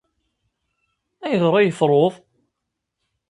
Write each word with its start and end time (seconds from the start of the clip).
Ayɣer 1.25 1.53
ay 1.55 1.69
truḍ? 1.77 2.13